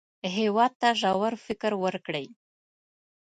هېواد 0.37 0.71
ته 0.81 0.89
ژور 1.01 1.33
فکر 1.45 1.71
ورکړئ 1.83 2.27